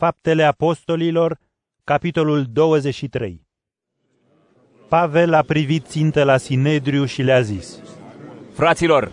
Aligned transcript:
Faptele 0.00 0.42
Apostolilor, 0.42 1.38
capitolul 1.84 2.46
23 2.52 3.46
Pavel 4.88 5.34
a 5.34 5.42
privit 5.42 5.86
țintă 5.86 6.22
la 6.22 6.36
Sinedriu 6.36 7.04
și 7.04 7.22
le-a 7.22 7.40
zis 7.40 7.78
Fraților, 8.54 9.12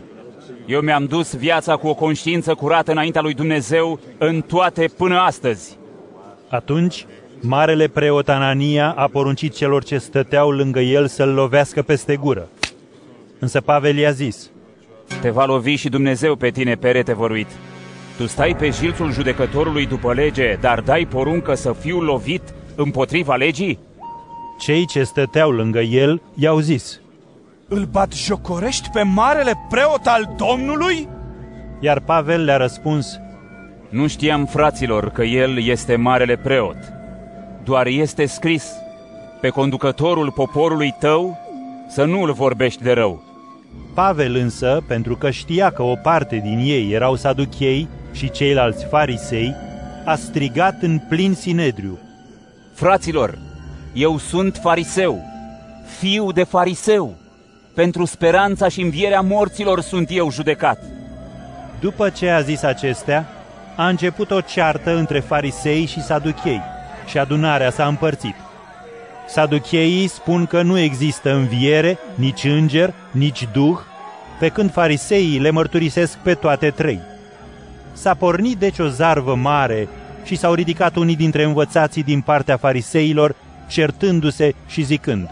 eu 0.65 0.81
mi-am 0.81 1.05
dus 1.05 1.35
viața 1.35 1.75
cu 1.75 1.87
o 1.87 1.93
conștiință 1.93 2.55
curată 2.55 2.91
înaintea 2.91 3.21
lui 3.21 3.33
Dumnezeu 3.33 3.99
în 4.17 4.41
toate 4.41 4.87
până 4.97 5.17
astăzi. 5.19 5.77
Atunci, 6.49 7.05
marele 7.41 7.87
preot 7.87 8.29
Anania 8.29 8.91
a 8.91 9.07
poruncit 9.07 9.55
celor 9.55 9.83
ce 9.83 9.97
stăteau 9.97 10.51
lângă 10.51 10.79
el 10.79 11.07
să-l 11.07 11.29
lovească 11.29 11.81
peste 11.81 12.15
gură. 12.15 12.49
Însă 13.39 13.61
Pavel 13.61 13.97
i-a 13.97 14.11
zis 14.11 14.49
Te 15.21 15.29
va 15.29 15.45
lovi 15.45 15.75
și 15.75 15.89
Dumnezeu 15.89 16.35
pe 16.35 16.49
tine, 16.49 16.75
perete 16.75 17.13
voruit. 17.13 17.47
Tu 18.17 18.27
stai 18.27 18.55
pe 18.55 18.69
jilțul 18.69 19.11
judecătorului 19.11 19.85
după 19.85 20.13
lege, 20.13 20.57
dar 20.61 20.81
dai 20.81 21.05
poruncă 21.05 21.53
să 21.53 21.73
fiu 21.73 21.99
lovit 21.99 22.41
împotriva 22.75 23.35
legii? 23.35 23.79
Cei 24.59 24.85
ce 24.85 25.03
stăteau 25.03 25.51
lângă 25.51 25.79
el 25.79 26.21
i-au 26.33 26.59
zis 26.59 26.99
Îl 27.67 27.83
bat 27.85 28.13
jocorești 28.13 28.89
pe 28.93 29.01
marele 29.01 29.53
preot 29.69 30.05
al 30.05 30.35
Domnului? 30.37 31.07
Iar 31.79 31.99
Pavel 31.99 32.43
le-a 32.43 32.57
răspuns 32.57 33.19
Nu 33.89 34.07
știam, 34.07 34.45
fraților, 34.45 35.09
că 35.09 35.23
el 35.23 35.63
este 35.63 35.95
marele 35.95 36.35
preot. 36.35 36.77
Doar 37.63 37.85
este 37.85 38.25
scris, 38.25 38.71
pe 39.41 39.49
conducătorul 39.49 40.31
poporului 40.31 40.95
tău 40.99 41.37
să 41.89 42.03
nu 42.03 42.21
îl 42.21 42.33
vorbești 42.33 42.83
de 42.83 42.91
rău. 42.91 43.23
Pavel 43.93 44.35
însă, 44.35 44.83
pentru 44.87 45.15
că 45.15 45.29
știa 45.29 45.69
că 45.69 45.81
o 45.83 45.95
parte 45.95 46.41
din 46.43 46.59
ei 46.59 46.91
erau 46.91 47.15
saduchei 47.15 47.87
și 48.17 48.29
ceilalți 48.29 48.85
farisei, 48.85 49.55
a 50.05 50.15
strigat 50.15 50.81
în 50.81 50.99
plin 50.99 51.33
sinedriu. 51.33 51.99
Fraților, 52.73 53.37
eu 53.93 54.17
sunt 54.17 54.59
fariseu, 54.61 55.21
fiu 55.99 56.31
de 56.31 56.43
fariseu. 56.43 57.15
Pentru 57.73 58.05
speranța 58.05 58.67
și 58.67 58.81
învierea 58.81 59.21
morților 59.21 59.81
sunt 59.81 60.07
eu 60.11 60.31
judecat. 60.31 60.79
După 61.79 62.09
ce 62.09 62.29
a 62.29 62.41
zis 62.41 62.63
acestea, 62.63 63.27
a 63.75 63.87
început 63.87 64.31
o 64.31 64.41
ceartă 64.41 64.95
între 64.95 65.19
farisei 65.19 65.85
și 65.85 66.01
saduchei 66.01 66.61
și 67.05 67.17
adunarea 67.17 67.71
s-a 67.71 67.87
împărțit. 67.87 68.35
Saducheii 69.27 70.07
spun 70.07 70.45
că 70.45 70.61
nu 70.61 70.77
există 70.77 71.33
înviere, 71.33 71.97
nici 72.15 72.43
înger, 72.43 72.93
nici 73.11 73.47
duh, 73.53 73.77
pe 74.39 74.49
când 74.49 74.71
fariseii 74.71 75.39
le 75.39 75.49
mărturisesc 75.49 76.17
pe 76.17 76.33
toate 76.33 76.69
trei. 76.69 76.99
S-a 77.97 78.13
pornit 78.13 78.57
deci 78.57 78.79
o 78.79 78.87
zarvă 78.87 79.35
mare 79.35 79.87
și 80.23 80.35
s-au 80.35 80.53
ridicat 80.53 80.95
unii 80.95 81.15
dintre 81.15 81.43
învățații 81.43 82.03
din 82.03 82.21
partea 82.21 82.57
fariseilor, 82.57 83.35
certându-se 83.67 84.53
și 84.67 84.81
zicând, 84.81 85.29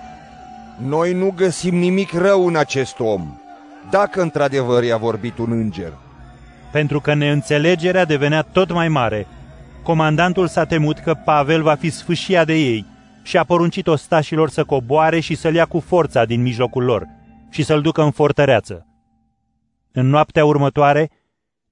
Noi 0.87 1.13
nu 1.13 1.33
găsim 1.35 1.75
nimic 1.75 2.13
rău 2.13 2.47
în 2.47 2.55
acest 2.55 2.99
om, 2.99 3.37
dacă 3.89 4.21
într-adevăr 4.21 4.83
i-a 4.83 4.97
vorbit 4.97 5.37
un 5.37 5.51
înger. 5.51 5.93
Pentru 6.71 6.99
că 6.99 7.13
neînțelegerea 7.13 8.05
devenea 8.05 8.41
tot 8.41 8.71
mai 8.71 8.87
mare, 8.87 9.27
comandantul 9.83 10.47
s-a 10.47 10.65
temut 10.65 10.99
că 10.99 11.13
Pavel 11.13 11.61
va 11.61 11.75
fi 11.75 11.89
sfâșia 11.89 12.45
de 12.45 12.53
ei 12.53 12.85
și 13.23 13.37
a 13.37 13.43
poruncit 13.43 13.87
ostașilor 13.87 14.49
să 14.49 14.63
coboare 14.63 15.19
și 15.19 15.35
să-l 15.35 15.53
ia 15.53 15.65
cu 15.65 15.79
forța 15.79 16.25
din 16.25 16.41
mijlocul 16.41 16.83
lor 16.83 17.07
și 17.49 17.63
să-l 17.63 17.81
ducă 17.81 18.01
în 18.01 18.11
fortăreață. 18.11 18.85
În 19.91 20.07
noaptea 20.07 20.45
următoare, 20.45 21.09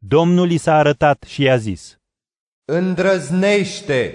Domnul 0.07 0.51
i 0.51 0.57
s-a 0.57 0.75
arătat 0.75 1.23
și 1.27 1.41
i-a 1.41 1.55
zis, 1.57 1.97
Îndrăznește, 2.65 4.13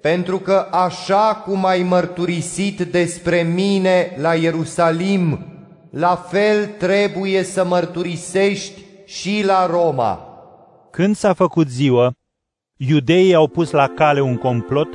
pentru 0.00 0.38
că 0.38 0.68
așa 0.70 1.42
cum 1.44 1.64
ai 1.64 1.82
mărturisit 1.82 2.80
despre 2.80 3.42
mine 3.42 4.16
la 4.16 4.34
Ierusalim, 4.34 5.46
la 5.90 6.16
fel 6.16 6.66
trebuie 6.66 7.42
să 7.42 7.64
mărturisești 7.64 8.82
și 9.06 9.42
la 9.46 9.66
Roma. 9.66 10.28
Când 10.90 11.16
s-a 11.16 11.32
făcut 11.32 11.68
ziua, 11.68 12.12
iudeii 12.76 13.34
au 13.34 13.48
pus 13.48 13.70
la 13.70 13.88
cale 13.88 14.20
un 14.20 14.36
complot, 14.36 14.88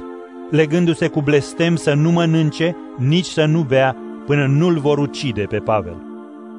legându-se 0.52 1.08
cu 1.08 1.22
blestem 1.22 1.76
să 1.76 1.94
nu 1.94 2.12
mănânce, 2.12 2.76
nici 2.98 3.26
să 3.26 3.46
nu 3.46 3.62
bea, 3.62 3.96
până 4.26 4.46
nu-l 4.48 4.80
vor 4.80 4.98
ucide 4.98 5.44
pe 5.44 5.58
Pavel. 5.58 6.02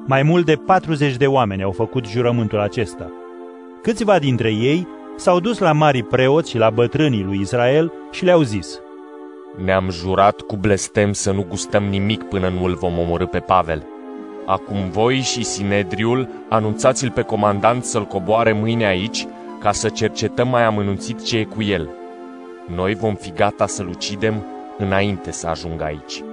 Mai 0.07 0.23
mult 0.23 0.45
de 0.45 0.55
40 0.55 1.15
de 1.15 1.27
oameni 1.27 1.63
au 1.63 1.71
făcut 1.71 2.07
jurământul 2.07 2.59
acesta. 2.59 3.11
Câțiva 3.81 4.19
dintre 4.19 4.49
ei 4.49 4.87
s-au 5.15 5.39
dus 5.39 5.57
la 5.57 5.71
marii 5.71 6.03
preoți 6.03 6.49
și 6.49 6.57
la 6.57 6.69
bătrânii 6.69 7.23
lui 7.23 7.39
Israel 7.39 7.93
și 8.11 8.25
le-au 8.25 8.41
zis, 8.41 8.79
Ne-am 9.63 9.89
jurat 9.89 10.41
cu 10.41 10.55
blestem 10.55 11.13
să 11.13 11.31
nu 11.31 11.45
gustăm 11.49 11.83
nimic 11.83 12.23
până 12.23 12.49
nu 12.49 12.63
îl 12.63 12.73
vom 12.75 12.99
omorâ 12.99 13.25
pe 13.25 13.39
Pavel. 13.39 13.85
Acum 14.45 14.89
voi 14.89 15.19
și 15.19 15.43
Sinedriul 15.43 16.29
anunțați-l 16.49 17.11
pe 17.11 17.21
comandant 17.21 17.83
să-l 17.83 18.05
coboare 18.05 18.51
mâine 18.51 18.85
aici, 18.85 19.27
ca 19.59 19.71
să 19.71 19.89
cercetăm 19.89 20.47
mai 20.47 20.63
amănunțit 20.63 21.23
ce 21.23 21.37
e 21.37 21.43
cu 21.43 21.61
el. 21.61 21.89
Noi 22.75 22.95
vom 22.95 23.15
fi 23.15 23.31
gata 23.31 23.67
să-l 23.67 23.87
ucidem 23.87 24.45
înainte 24.77 25.31
să 25.31 25.47
ajungă 25.47 25.83
aici. 25.83 26.23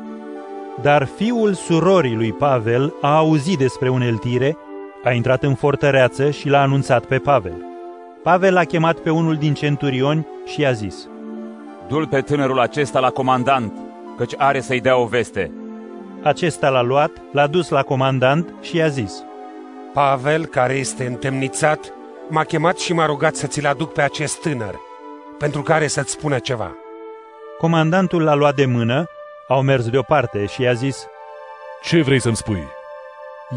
Dar 0.83 1.05
fiul 1.17 1.55
surorii 1.55 2.15
lui 2.15 2.33
Pavel 2.33 2.95
a 3.01 3.17
auzit 3.17 3.59
despre 3.59 3.89
uneltire, 3.89 4.57
a 5.05 5.11
intrat 5.11 5.43
în 5.43 5.55
fortăreață 5.55 6.31
și 6.31 6.49
l-a 6.49 6.61
anunțat 6.61 7.05
pe 7.05 7.19
Pavel. 7.19 7.65
Pavel 8.23 8.57
a 8.57 8.65
chemat 8.65 8.99
pe 8.99 9.11
unul 9.11 9.37
din 9.37 9.55
centurioni 9.55 10.27
și 10.47 10.61
i-a 10.61 10.73
zis, 10.73 11.09
Dul 11.89 12.07
pe 12.07 12.21
tânărul 12.21 12.61
acesta 12.61 12.99
la 12.99 13.11
comandant, 13.11 13.73
căci 14.17 14.33
are 14.37 14.61
să-i 14.61 14.81
dea 14.81 14.97
o 14.97 15.05
veste. 15.05 15.53
Acesta 16.23 16.69
l-a 16.69 16.83
luat, 16.83 17.11
l-a 17.33 17.47
dus 17.47 17.69
la 17.69 17.83
comandant 17.83 18.55
și 18.61 18.77
i-a 18.77 18.89
zis, 18.89 19.23
Pavel, 19.93 20.47
care 20.47 20.75
este 20.75 21.07
întemnițat, 21.07 21.93
m-a 22.29 22.45
chemat 22.45 22.79
și 22.79 22.93
m-a 22.93 23.07
rugat 23.07 23.35
să 23.35 23.47
ți-l 23.47 23.67
aduc 23.67 23.93
pe 23.93 24.03
acest 24.03 24.41
tânăr, 24.41 24.75
pentru 25.39 25.63
care 25.63 25.87
să-ți 25.87 26.11
spună 26.11 26.39
ceva. 26.39 26.77
Comandantul 27.59 28.23
l-a 28.23 28.35
luat 28.35 28.55
de 28.55 28.65
mână, 28.65 29.07
au 29.49 29.63
mers 29.63 29.89
deoparte 29.89 30.47
și 30.47 30.63
i-a 30.63 30.73
zis, 30.73 31.07
Ce 31.83 32.03
vrei 32.03 32.21
să-mi 32.21 32.37
spui? 32.37 32.67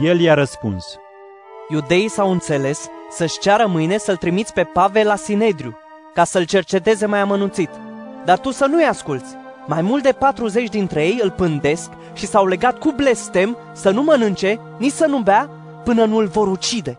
El 0.02 0.20
i-a 0.20 0.34
răspuns, 0.34 1.00
Iudeii 1.72 2.10
s-au 2.10 2.32
înțeles 2.32 2.88
să-și 3.10 3.40
ceară 3.40 3.66
mâine 3.66 3.98
să-l 3.98 4.16
trimiți 4.16 4.54
pe 4.54 4.64
Pavel 4.64 5.08
la 5.08 5.16
Sinedriu, 5.16 5.78
ca 6.14 6.24
să-l 6.24 6.44
cerceteze 6.44 7.06
mai 7.06 7.20
amănunțit. 7.20 7.70
Dar 8.26 8.40
tu 8.40 8.52
să 8.52 8.66
nu-i 8.66 8.84
asculți. 8.84 9.36
Mai 9.66 9.82
mult 9.82 10.04
de 10.04 10.12
40 10.12 10.70
dintre 10.70 11.04
ei 11.04 11.20
îl 11.22 11.32
pândesc 11.32 11.90
și 12.14 12.26
s-au 12.26 12.46
legat 12.46 12.78
cu 12.78 12.92
blestem 12.92 13.58
să 13.74 13.90
nu 13.90 14.02
mănânce, 14.02 14.60
nici 14.78 14.92
să 14.92 15.06
nu 15.06 15.18
bea, 15.18 15.50
până 15.84 16.06
nu-l 16.06 16.28
vor 16.28 16.48
ucide. 16.48 16.98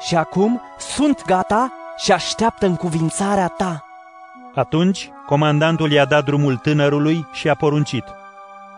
Și 0.00 0.16
acum 0.16 0.60
sunt 0.78 1.24
gata 1.26 1.72
și 1.96 2.12
așteaptă 2.12 2.66
încuvințarea 2.66 3.48
ta. 3.48 3.84
Atunci, 4.54 5.10
comandantul 5.26 5.92
i-a 5.92 6.04
dat 6.04 6.24
drumul 6.24 6.56
tânărului 6.56 7.26
și 7.32 7.48
a 7.48 7.54
poruncit. 7.54 8.04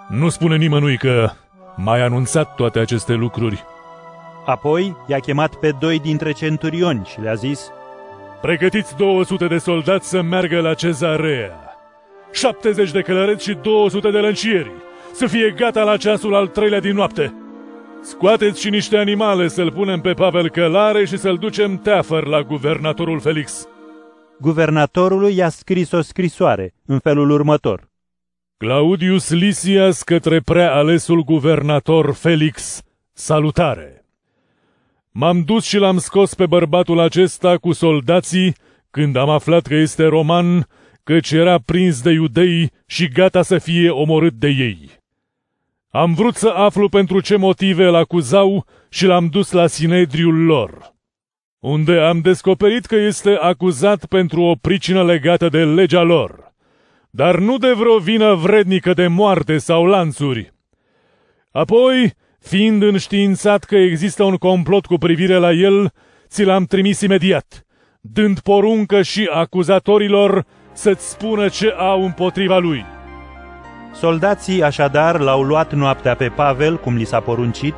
Nu 0.09 0.29
spune 0.29 0.57
nimănui 0.57 0.97
că 0.97 1.31
m-ai 1.77 2.01
anunțat 2.01 2.55
toate 2.55 2.79
aceste 2.79 3.13
lucruri. 3.13 3.65
Apoi 4.47 4.97
i-a 5.07 5.19
chemat 5.19 5.55
pe 5.55 5.71
doi 5.81 5.99
dintre 5.99 6.33
centurioni 6.33 7.07
și 7.07 7.21
le-a 7.21 7.35
zis, 7.35 7.71
Pregătiți 8.41 8.97
200 8.97 9.47
de 9.47 9.59
soldați 9.59 10.09
să 10.09 10.23
meargă 10.23 10.61
la 10.61 10.75
cezarea. 10.75 11.77
70 12.33 12.91
de 12.91 13.01
călăreți 13.01 13.45
și 13.45 13.59
200 13.63 14.11
de 14.11 14.19
lăncieri. 14.19 14.71
Să 15.13 15.27
fie 15.27 15.51
gata 15.51 15.83
la 15.83 15.97
ceasul 15.97 16.35
al 16.35 16.47
treilea 16.47 16.81
din 16.81 16.95
noapte. 16.95 17.35
Scoateți 18.03 18.61
și 18.61 18.71
niște 18.71 18.97
animale 18.97 19.49
să-l 19.49 19.73
punem 19.73 20.01
pe 20.01 20.13
Pavel 20.13 20.51
călare 20.51 21.05
și 21.05 21.17
să-l 21.17 21.37
ducem 21.37 21.79
teafăr 21.79 22.27
la 22.27 22.43
guvernatorul 22.43 23.21
Felix. 23.21 23.69
Guvernatorului 24.41 25.37
i-a 25.37 25.49
scris 25.49 25.93
o 25.93 26.01
scrisoare 26.01 26.75
în 26.87 26.99
felul 26.99 27.31
următor. 27.31 27.89
Claudius 28.57 29.31
Lisias 29.31 30.03
către 30.03 30.41
prea 30.41 30.75
alesul 30.75 31.23
guvernator 31.23 32.15
Felix, 32.15 32.83
salutare! 33.13 34.06
M-am 35.19 35.43
dus 35.43 35.65
și 35.65 35.79
l-am 35.79 35.99
scos 35.99 36.35
pe 36.35 36.47
bărbatul 36.47 36.99
acesta 36.99 37.57
cu 37.59 37.73
soldații 37.73 38.55
când 38.91 39.17
am 39.17 39.29
aflat 39.29 39.67
că 39.67 39.75
este 39.75 40.05
roman, 40.05 40.69
căci 41.05 41.31
era 41.31 41.59
prins 41.59 42.03
de 42.03 42.11
iudei 42.11 42.71
și 42.87 43.09
gata 43.09 43.43
să 43.43 43.59
fie 43.59 43.91
omorât 43.91 44.33
de 44.33 44.49
ei. 44.49 44.91
Am 45.91 46.15
vrut 46.15 46.35
să 46.35 46.49
aflu 46.49 46.89
pentru 46.89 47.21
ce 47.21 47.37
motive 47.37 47.85
îl 47.85 47.95
acuzau 47.95 48.67
și 48.89 49.07
l-am 49.07 49.27
dus 49.27 49.51
la 49.51 49.67
sinedriul 49.67 50.45
lor, 50.45 50.95
unde 51.59 51.99
am 52.01 52.21
descoperit 52.21 52.85
că 52.85 52.97
este 52.97 53.31
acuzat 53.31 54.07
pentru 54.07 54.43
o 54.43 54.55
pricină 54.55 55.05
legată 55.05 55.49
de 55.49 55.65
legea 55.65 56.03
lor, 56.03 56.53
dar 57.11 57.39
nu 57.39 57.59
de 57.59 57.73
vreo 57.73 57.99
vină 57.99 58.35
vrednică 58.35 58.93
de 58.93 59.07
moarte 59.07 59.59
sau 59.59 59.85
lanțuri. 59.85 60.53
Apoi, 61.51 62.15
fiind 62.47 62.83
înștiințat 62.83 63.65
că 63.65 63.77
există 63.77 64.23
un 64.23 64.37
complot 64.37 64.87
cu 64.87 64.97
privire 64.97 65.37
la 65.37 65.53
el, 65.53 65.93
ți 66.29 66.45
l-am 66.45 66.65
trimis 66.65 67.01
imediat, 67.01 67.67
dând 68.01 68.41
poruncă 68.41 69.03
și 69.03 69.29
acuzatorilor 69.33 70.45
să-ți 70.73 71.11
spună 71.11 71.49
ce 71.49 71.75
au 71.79 72.05
împotriva 72.05 72.59
lui. 72.59 72.85
Soldații 73.93 74.63
așadar 74.63 75.21
l-au 75.21 75.43
luat 75.43 75.73
noaptea 75.73 76.15
pe 76.15 76.29
Pavel, 76.29 76.77
cum 76.77 76.97
li 76.97 77.05
s-a 77.05 77.21
poruncit, 77.21 77.75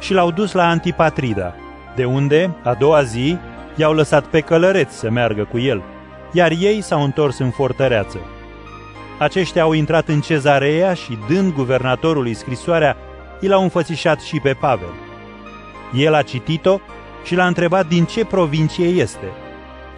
și 0.00 0.12
l-au 0.12 0.30
dus 0.30 0.52
la 0.52 0.68
Antipatrida, 0.68 1.54
de 1.96 2.04
unde, 2.04 2.56
a 2.62 2.74
doua 2.74 3.02
zi, 3.02 3.36
i-au 3.76 3.94
lăsat 3.94 4.24
pe 4.24 4.40
călăreți 4.40 4.98
să 4.98 5.10
meargă 5.10 5.44
cu 5.50 5.58
el, 5.58 5.82
iar 6.32 6.52
ei 6.60 6.80
s-au 6.80 7.02
întors 7.02 7.38
în 7.38 7.50
fortăreață. 7.50 8.18
Aceștia 9.18 9.62
au 9.62 9.72
intrat 9.72 10.08
în 10.08 10.20
cezarea 10.20 10.94
și, 10.94 11.18
dând 11.28 11.52
guvernatorului 11.52 12.34
scrisoarea, 12.34 12.96
i 13.40 13.46
l-au 13.46 13.62
înfățișat 13.62 14.20
și 14.20 14.40
pe 14.40 14.52
Pavel. 14.60 14.92
El 15.94 16.14
a 16.14 16.22
citit-o 16.22 16.78
și 17.24 17.34
l-a 17.34 17.46
întrebat 17.46 17.88
din 17.88 18.04
ce 18.04 18.24
provincie 18.24 18.86
este. 18.86 19.32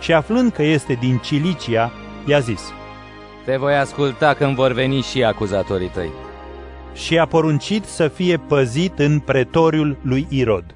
Și 0.01 0.13
aflând 0.13 0.53
că 0.53 0.63
este 0.63 0.93
din 0.93 1.17
Cilicia, 1.19 1.93
i-a 2.27 2.39
zis, 2.39 2.73
Te 3.45 3.57
voi 3.57 3.75
asculta 3.77 4.35
când 4.35 4.55
vor 4.55 4.73
veni 4.73 5.01
și 5.03 5.25
acuzatorii 5.25 5.89
tăi. 5.89 6.11
și 6.95 7.19
a 7.19 7.27
poruncit 7.27 7.85
să 7.85 8.09
fie 8.09 8.37
păzit 8.37 8.99
în 8.99 9.19
pretoriul 9.19 9.97
lui 10.03 10.27
Irod. 10.31 10.75